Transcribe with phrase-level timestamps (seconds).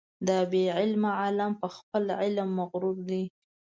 [0.27, 3.23] دا بې علمه عالم په خپل علم مغرور دی.